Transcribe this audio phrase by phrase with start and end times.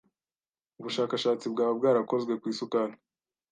[0.79, 2.93] ubushakashatsi bwaba bwarakozwe ku isukari